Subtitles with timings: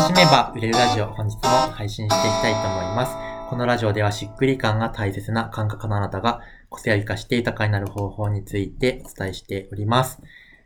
[0.00, 3.14] 楽しめば売れるラジオ、本日も配信していきたいと思います。
[3.50, 6.40] このラジオではしっくり感が大切な感覚のあなたが
[6.70, 10.22] 個性を生かして豊かになる方法についてお伝えしております。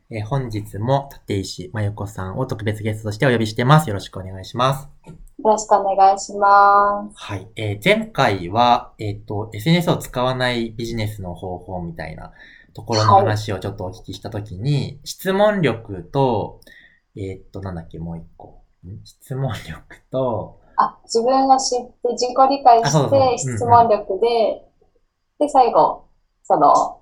[0.08, 3.88] えー、本日も立石真由子さんを特別ゲストとしてお呼びしてます。
[3.88, 4.88] よろしくお願いします。
[5.04, 7.16] よろしくお願いします。
[7.16, 7.48] はい。
[7.56, 12.30] えー、前回は、えっ、ー、と、SNS を使わないビジネスの方法みたいな
[12.72, 16.60] ところの話をちょっとお聞きしたときに、はい、質問力と、
[17.16, 18.63] えっ、と、なんだっけ、もう一個。
[19.04, 24.62] 質問力と、あ、自分が知って自己理解して質問力で、
[25.38, 26.08] で、最後、
[26.42, 27.00] その、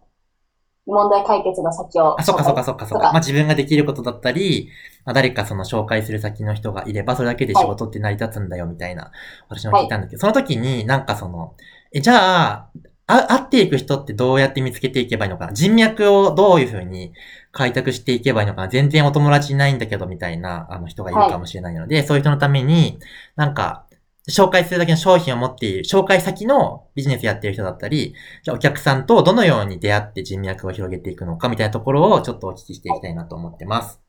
[0.85, 2.21] 問題解決の先を。
[2.21, 3.13] あ、そっかそっかそっかそっか。
[3.13, 4.69] まあ自分ができることだったり、
[5.05, 9.13] まあ誰かその紹介する先の人がいれば、それだけで仕事って成り立つんだよみたいな、
[9.49, 11.55] 私も聞いたんだけど、はい、その時になんかその、
[11.93, 12.71] え、じゃあ、
[13.06, 15.52] あ、会っていく人ってどうやって見つけていけばいいのかな？
[15.52, 17.12] 人脈をどういうふうに
[17.51, 18.69] 開拓していけばいいのかな？
[18.69, 22.98] 全然お友達いないんだけどみたいな、あの人がいるかもしれないので、はい、そういう人のために、
[23.37, 23.87] なんか、
[24.30, 34.01] 紹介するだけの商品を持っている、紹介先のビジネスやってる人だったり、じゃあお客さんとどのように出会って人脈を広げていくのかみたいなところをちょっとお聞きしていきたいなと思ってます。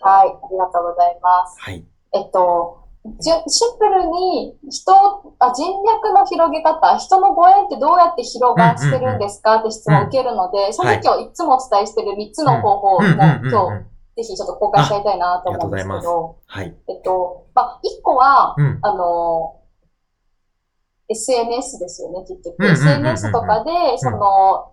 [0.00, 1.56] はい、ありがとうございます。
[1.58, 1.84] はい。
[2.14, 2.85] えっと、
[3.20, 4.92] シンプルに人
[5.38, 13.50] あ、人脈の広げ方、人のご縁ってどうやって広がってるんですかって質問を受けるので、その時はいつもお伝えしてる3つの方法を今日、
[14.16, 16.74] ぜひちょっと公開しちゃいたいなと思うんですけど、はい。
[16.88, 19.60] えっと、まあ、1個は、うん、あの、
[21.08, 22.64] SNS ですよね、結局。
[22.64, 24.72] SNS とかで、その、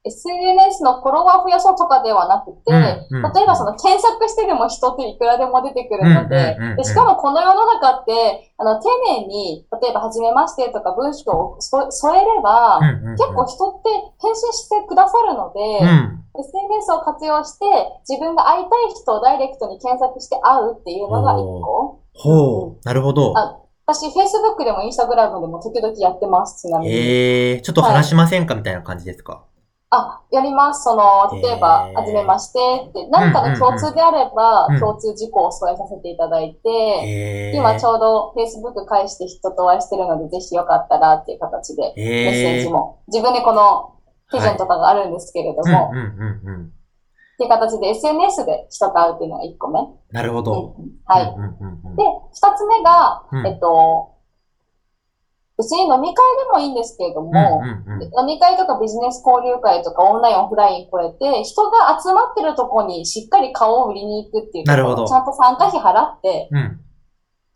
[0.00, 2.72] SNS のフォロワー増やそうとかではなくて、
[3.12, 8.88] うんうん、例えばその検索してでも人っていくらでも出てくるので、でしかもこの世の中って、あの、丁
[9.20, 12.80] 寧に、例えば、はじめましてとか文章を添えれば、
[13.12, 13.90] 結構人って
[14.20, 17.66] 返信してくださるので、うん、SNS を活用して、
[18.08, 22.00] 自分が会いたい人をダイレクトに検索して会うっていうのが一個。
[22.14, 23.34] ほう、なるほど。
[23.86, 26.92] 私、Facebook でも Instagram でも時々やってます、ちなみに。
[26.92, 29.44] ええー、ちょっと話しませんか、はい、みたいな感じですか？
[29.92, 30.84] あ、やります。
[30.84, 32.58] その、例えば、はじめまして
[32.88, 43.94] って、何かの共通であれば、共通事項を添えさせていただいて、今ちょうど Facebook 返して人とお会いしてるので、ぜひよかったらっていう形で、メッセージも、自分でこの
[44.30, 49.80] 手順とかがあるんですけれども、っていう形で SNS で人と会うっていうのが1個目。
[50.12, 50.76] なるほど。
[51.06, 51.24] はい。
[51.24, 54.19] で、2つ目が、えっと、
[55.60, 65.06] 別に飲み会でもいいんですけれども、うんうんうん、飲み会とかビジネス交流会とかオンライン、オフラインこれて、人が集まってるとこにしっかり顔を売りに行くっていうなるほど。
[65.06, 66.48] ちゃんと参加費払って、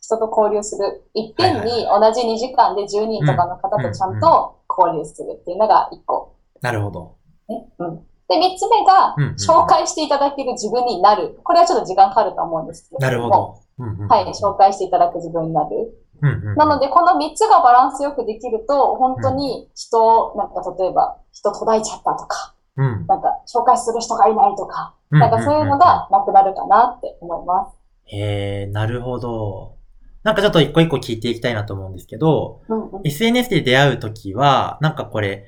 [0.00, 1.08] 人と交流する。
[1.14, 6.36] いっぺんに同じ2時間で10人とかの方とちゃんと交流するっていうのが1個。
[6.60, 7.16] なるほど。
[7.48, 7.96] ね、うん。
[8.28, 11.40] で、3つ目が、紹介していただける自分になる。
[11.42, 12.98] これはちょっと時間かかると思うんですけど。
[12.98, 13.54] なるほど。
[13.78, 16.03] うんうん、はい、紹介していただく自分になる。
[16.20, 27.76] なので、この3つがバランスよくできると、本当に人、なんか例えば、人途絶えちゃったとか、うん、なんか紹介する人がいないとか、なんかそういうのがなくなるかなって思います。
[28.06, 29.76] へえ、なるほど。
[30.22, 35.44] なんかちょっと一個一個聞いていきたいなと思うんですけど、うんうん、SNS で出会うときは、なんかこれ、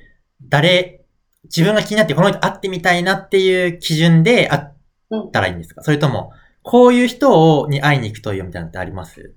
[0.47, 1.05] 誰、
[1.45, 9.33] 自分が気になってこの人会ってみたいなっていう基準で会ったらいいんですか、うん、それとも、こういう人をに会いに行くというみたいなのってあります？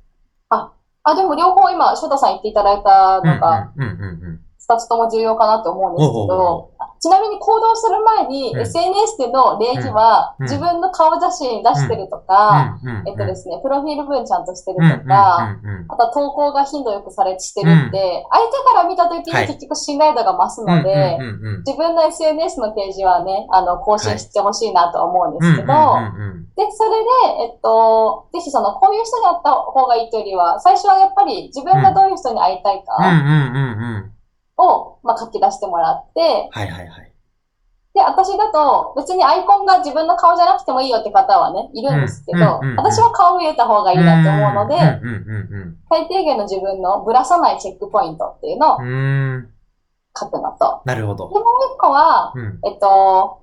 [0.49, 0.73] あ、
[1.05, 3.73] あ、でも両方今、翔太さん言っていただいたのが、
[4.59, 15.57] 二つとも重要かなと思うんですけど、ちなみに行動する前に、SNS での礼儀は、自分の顔写真出してるとか、えっとですね、プロフィール文ちゃんとしてるとか、
[15.89, 21.17] あとは投稿が頻度よくされしてるって、相手から見た時に結局信頼度が増すので、
[21.67, 25.73] 自分の SNS のページはね、あの、更新してほしいなと思うんですけど、
[26.61, 33.01] で、それで、えっと、ぜひその、こういう人に会った方がいいというよりは、最初はやっぱり自分がどういう人に会いたいか、
[34.59, 36.21] を、まあ、書き出してもらって、
[36.53, 37.13] はいはいはい。
[37.95, 44.77] で、私だと、別にアイコンが自分の顔じゃなくてもいいよって方はね、いるんですけど、私は顔見えた方がいいなって思うので、
[45.89, 48.79] 最低限の自分のぶらさないチェックポイントっていうのを
[50.15, 50.83] 書くのと。
[50.85, 51.31] なるほど。
[51.31, 51.43] で、もう
[51.75, 53.40] 一個は、うん、えっと、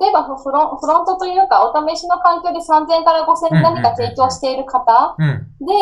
[0.00, 5.16] 例えばフロフロントというか、お試しの環境で3000から5000に何か提供している方
[5.60, 5.74] で、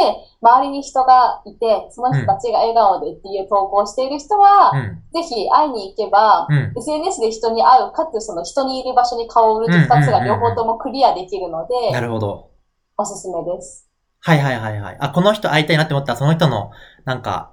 [0.43, 4.73] 周りに人がいて、その人たちが笑顔でっていう投稿している人は、
[5.13, 6.47] ぜひ会いに行けば、
[6.77, 12.51] SNS で人に会う、かつその人にいる場所に顔を売ると2つが両方ともクリアできるので、なるほど。
[12.97, 13.89] おすすめです。
[14.21, 14.97] はいはいはいはい。
[15.01, 16.71] あ、この人会いたいなって思ったら、その人の、
[17.05, 17.53] なんか、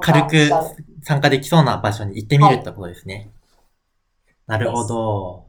[0.00, 0.48] 軽く
[1.02, 3.30] 参加できそうな場所に行ってみるってことですね。
[4.50, 5.46] なるほど。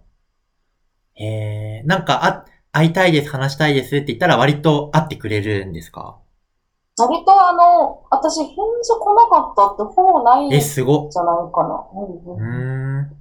[1.20, 6.18] えー、なんか、あ、会いたいです、話したいですって言ったら割と会ってくれるんですか？
[7.00, 11.04] 割とあの、私返事来なかったってほぼないんじゃえ、すご。
[11.04, 11.84] ないかな。
[11.96, 12.44] うー
[13.02, 13.18] ん。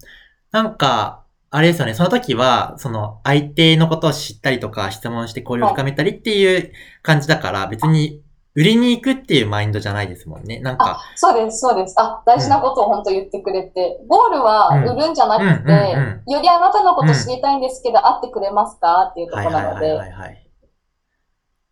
[0.50, 6.72] なんか、あれですよね、その時は、その相手のことを知ったりとか質問して交流を深めたりっていう
[7.02, 8.22] 感じだから、別に
[8.54, 10.60] 売りに行くっていうマインドじゃないですもんね。
[10.60, 11.00] なんか。
[11.14, 11.94] そうです、そうです。
[11.98, 14.00] あ、大事なことを本当言ってくれて。
[14.08, 19.92] ゴールは売るんじゃなくて、よりあなたのこと知りたいんですけど、会ってくれますかっていうところなので。
[19.92, 20.46] はいはいはい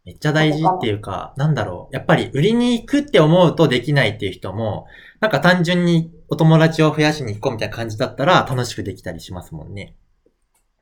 [0.09, 1.95] めっちゃ大事っていうか、なんだろう。
[1.95, 4.87] やっぱり売りに行くって思うとできないっていう人も、
[5.21, 9.97] なんか単純にお友達を増やしに行こうみたいな感じだったら楽しくできたりしますもんね。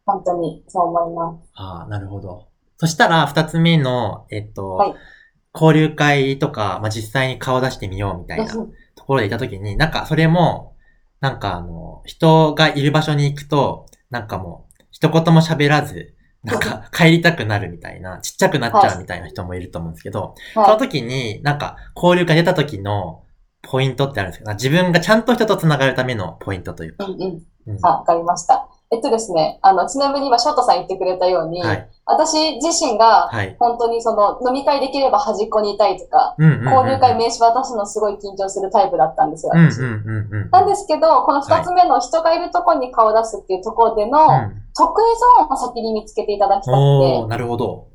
[0.04, 1.50] 本当にそう思います。
[1.54, 2.46] ああ、なるほど。
[2.76, 4.94] そしたら二つ目の、えっと、はい、
[5.58, 10.76] 交流会とか、まあ、実際に顔出してみようみたいなところでいたときに、なんかそれも、
[11.20, 16.14] なんかあの、人がいる場所に行くと、なんかもう、一言も喋らず、
[16.44, 23.24] なんか帰りたくなるみたいな、ちっちゃくなっちゃうみたいな人もいると思うんですけど、はい、その時に、なんか交流会出た時の
[23.62, 27.06] ポイントってあるんですけど、自分がちゃんと人と繋がるためのポイントというか。
[27.06, 27.42] うんうん。
[27.66, 28.68] うん、わかりました。
[28.92, 33.28] えっとですね、あの、ちなみに今、翔太さん言ってくれたように、はい、私自身が、
[33.58, 39.80] 本当にその、飲み会できれば端っこにいたいとか、交流会名刺渡すのすごい緊張するタイプだったんですよ、私。
[40.52, 44.26] なんですけど、この二つ目の人がいるところに顔を出すっていうところでの、
[44.76, 45.04] 得意
[45.38, 47.26] ゾーンを先に見つけていただきたくて。
[47.26, 47.86] なるほど。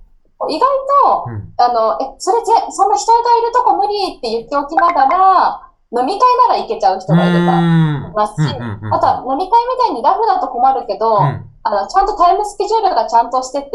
[0.50, 0.68] 意外
[1.06, 13.70] と、うん、あの、え、それぜ、そんな人がいるとこ無理って言っておきながら、飲み会なら行けちゃう人がいればいますし、あとは飲み会みたいにラフだと困るけど、うん、あの、ちゃんとタイムスケジュールがちゃんとしてて、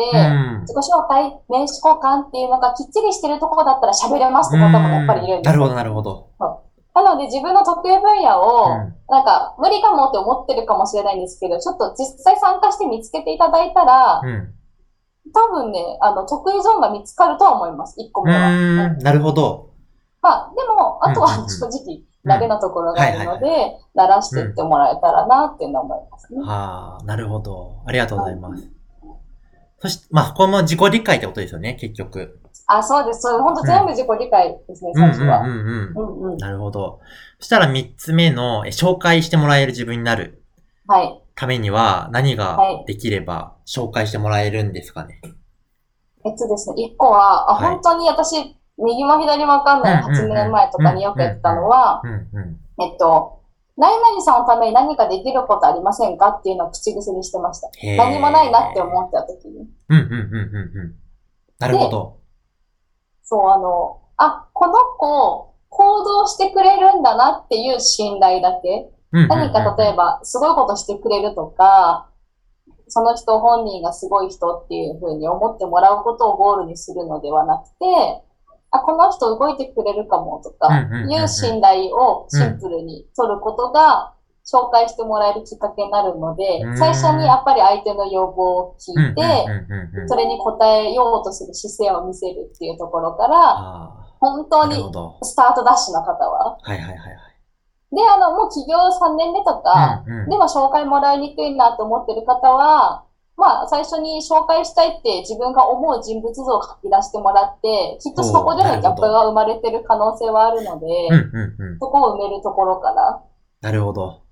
[0.65, 6.31] 自己紹介、名刺交換っていうのがきっちりしてるところだったら喋れますって方もやっぱりいるんですなるほど、なるほど。
[6.97, 8.73] なので自分の得意分野を、
[9.09, 14.55] なんか無理かもって思ってるかもしれないんですけど、ちょっと実際参加して見つけていただいたら、うん、
[15.35, 18.97] 多分ね、あの、得意ゾーンが見つかるとは思います、1個目は。
[19.03, 19.66] なるほど。
[20.27, 26.41] まあ、でも、あとは正直、ダメなところがあるので、鳴らしていってもらえたらなっていうのは思いますね。
[26.41, 27.83] はあ、なるほど。
[27.87, 28.69] ありがとうございます。
[29.79, 32.41] そして、まあ、この自己理解ってことですよね、結局。
[32.67, 33.21] あ、そうです。
[33.21, 35.43] そう本当全部自己理解ですね、最初は。
[35.43, 36.37] うんうんうん。
[36.39, 36.99] なるほど。
[37.39, 40.43] そしたら三つ目の、紹介してもらえる自分になる。
[40.89, 41.23] はい。
[41.37, 42.59] ためには、何が
[42.89, 45.21] できれば紹介してもらえるんですかね？
[46.25, 52.03] えっとですね、一個は、あ、本当に私、右も左もわかんない8年前とかによくやってたのは、
[52.81, 53.41] えっと、
[53.77, 57.71] 何々さんのために何かできることありませんかっていうのを口癖にしてました。
[57.97, 59.69] 何もないなって思った時に。
[59.89, 60.95] うんうんうんうんうん。
[61.59, 62.19] なるほど。
[63.23, 68.91] そう、あの、あ、この子、行動してくれるんだなっていう信頼だけ。
[69.13, 72.09] 何か例えば、すごいことしてくれるとか、
[72.89, 78.23] その人本人がすごい人っていうふうに思ってもらうことをゴールにするのではなくて、
[78.71, 80.69] あ、この人動いてくれるかもとか、
[81.09, 84.13] いう信頼をシンプルに取ることが、
[84.47, 89.23] 紹介してもらえるきっかけになるので、最初にやっぱり相手の要望を聞いて、
[90.07, 94.77] それに応えようとする姿勢を見せるっていうところから、本当に
[95.23, 96.57] スタートダッシュの方は。
[96.63, 97.17] はいはいはい。
[97.93, 103.03] で、あの、もう起業3年目とか、でも紹介もらいにくいなと思ってる方は、
[103.37, 110.87] まあ、最初に紹介したいって自分が思う人物像を書き出してもらって、きっとそこでのギャップが生まれてる可能性はあるので、
[111.79, 113.23] そこを埋めるところから。
[113.61, 114.23] なるほど。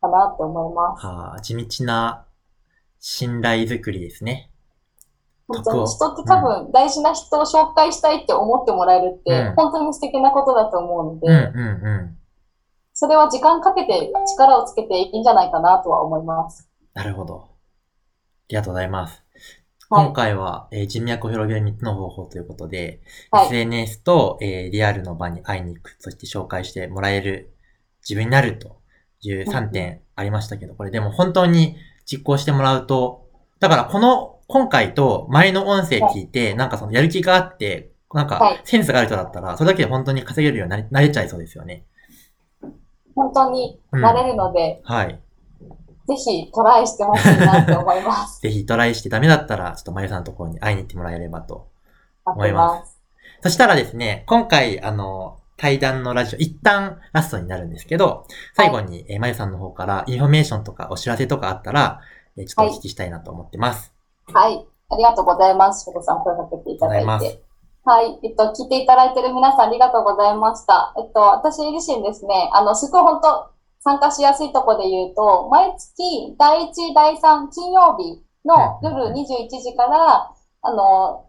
[0.00, 1.06] かなって思います。
[1.06, 2.24] はあ、地道な
[2.98, 4.50] 信頼づくりですね。
[5.48, 11.52] 本当に人って多分大事な人を紹介したいって思ってもらえるって、本当に素敵なことだと思うので、
[12.94, 16.68] それは時間かけて力をつけていいんじゃないかなとは思います。
[16.94, 17.55] なるほど。
[18.46, 19.24] ありがとうございます。
[19.90, 23.00] はい、今回は、えー、人脈を広げる3つの方法ということで、
[23.32, 27.52] はい、SNS と、えー、リアルの場に会いに行く、そして紹介してもらえる
[28.02, 28.80] 自分になると
[29.20, 41.84] いう3点ありましたけど、これでも本当に実行してもらうと、だからこの、今回と前の音声聞いて、なんかそのやる気があって、なんかセンスがある人だったら、それだけで本当に稼げるようになれちゃいそうですよね。
[43.16, 45.20] 本当になれるので、うん、はい。
[46.06, 48.40] ぜひトライしてほしいなって思います。
[48.42, 51.66] ぜひトライしてダメだったら、ちょっとまゆさんのところに会いに行ってもらえればと
[52.24, 53.00] 思います。
[53.42, 62.00] そしたらですね、今回、あの、対談のラジオ、一旦ラストになるんですけど、最後に、はい、えまゆさんの方からインフォメーションとかお知らせとかあったら、
[62.36, 63.92] えちょっとお聞きしたいなと思ってます。
[64.32, 64.54] はい。
[64.56, 65.84] はい、ありがとうございます。
[65.84, 67.42] しょさん声かけていただいて。
[67.84, 68.18] はい。
[68.22, 70.92] えっと、聞いていただいている皆さんありがとうございました。
[70.98, 73.55] えっと、私自身ですね、あの、すごい本当
[73.86, 81.22] 参加しやすいところで言うと、毎月第1、第3金曜日の夜21時から、あの、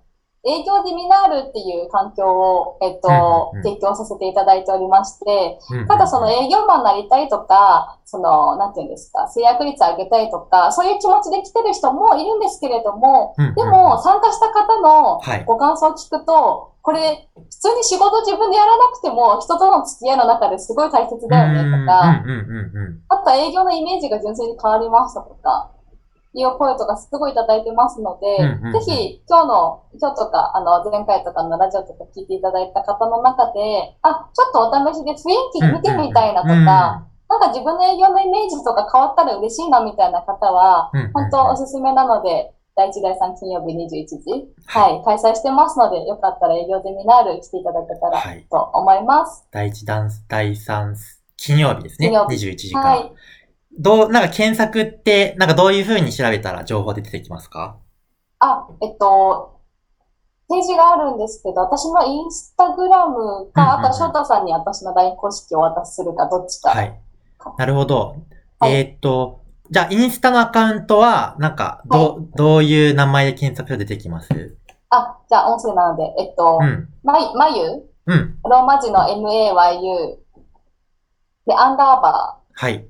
[0.43, 22.23] 営業ゼミナールっていう環境を、えっと、提供させていただいておりまして、ただその営業マンになりたいとか、その、なんていうんですか、制約率上げたいとか、そういう気持ちで来てる人もいるんですけれども、でも参加した方のご感想を聞くと、これ、普通に仕事自分でやらなくても、人との付き合いの中ですごい大切だよねとか、
[23.09, 25.71] あと営業のイメージが純粋に変わりましたとか、
[26.31, 28.39] いう声とかすごいいただいてますので、
[28.71, 44.19] ぜひ今日の、今日とか、あの、前回とかのラジオとか聞いていただいた方の中で、あ、ちょっとお試しで雰囲気見てみたいなとか、なんか自分の営業のイメージとか変わったら嬉しいなみたいな方は、本当おすすめなので、第1、第3金曜日21時、
[44.67, 49.47] はい、開催してますので、よかったら営業ゼミナール来ていただけたらと思います。
[49.51, 49.85] 第1、
[50.29, 50.93] 第3
[51.35, 52.11] 金曜日ですね。
[52.11, 52.85] 21時から。
[52.91, 53.11] はい
[53.79, 57.77] どう、なんか検索って、なんかどういう風に調べたら情報で出てきますか？
[58.39, 59.61] あ、えっと、
[60.49, 66.71] ページがあるんですけど、私のインスタグラムか、あと翔太さんに私の LINE 公式をお渡しするか、どっちか。
[66.71, 66.99] はい。
[67.59, 68.15] なるほど。
[68.59, 74.57] はい、えー、っと、じゃあ、インスタのアカウントは、なんか、ど、はい、どういう名前で検索が出てきます？
[74.89, 77.83] あ、じゃあ、音声なので、えっと、うん、ま、まゆ？
[78.05, 78.39] うん。
[78.43, 80.17] ローマ字の MAYU。
[81.45, 82.51] で、アンダーバー。
[82.53, 82.87] はい。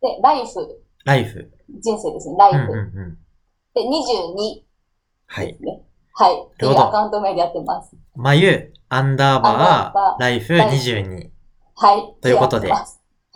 [0.00, 0.82] で、ライフ。
[1.04, 1.52] ライフ。
[1.80, 2.58] 人生ですね、ライフ。
[2.58, 3.18] うんうんうん、
[3.74, 4.62] で、22。
[5.26, 5.58] はい。
[6.14, 6.34] はい。
[6.54, 7.94] っていうアカウント名でやってます。
[8.16, 11.30] まゆ、アンダーバー、ライフ22。
[11.74, 12.14] はい。
[12.22, 12.84] ということで、はい、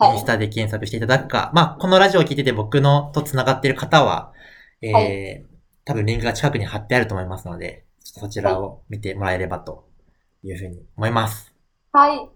[0.01, 4.33] インスタで検索していただくか、まあ、このラジオを聞いてて僕のと繋がっている方は、
[4.81, 5.45] えー、はい、
[5.85, 9.87] 多分リンクが近くに貼ってあると思いますので、ちょっとそちらを見てもらえればと
[10.43, 11.53] いうふうに思います。
[11.91, 12.29] はい。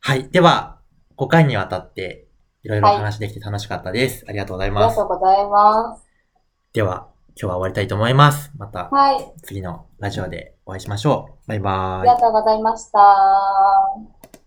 [0.00, 0.28] はい。
[0.30, 0.78] では、
[1.16, 2.26] 5回にわたって、
[2.62, 4.24] いろいろ話できて楽しかったです。
[4.24, 4.84] はい、ありがとうございます。
[4.84, 6.06] ありがとうございます。
[6.72, 8.50] では、今日は終わりたいと思います。
[8.56, 8.90] また、
[9.42, 11.48] 次のラジオでお会いしましょう。
[11.48, 12.08] バイバーイ。
[12.10, 14.17] ありがとうございました。